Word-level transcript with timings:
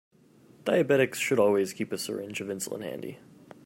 Diabetics 0.63 1.17
should 1.17 1.37
always 1.37 1.73
keep 1.73 1.91
a 1.91 1.97
syringe 1.99 2.41
of 2.41 2.47
insulin 2.47 2.81
handy. 2.81 3.19